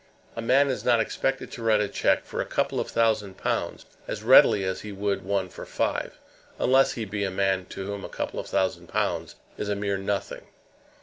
[0.35, 3.85] A man is not expected to write a cheque for a couple of thousand pounds
[4.07, 6.17] as readily as he would one for five,
[6.57, 9.99] unless he be a man to whom a couple of thousand pounds is a mere
[9.99, 10.47] nothing.